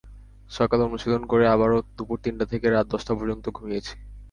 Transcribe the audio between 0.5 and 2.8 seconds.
সকালে অনুশীলন করে আবারও দুপুর তিনটা থেকে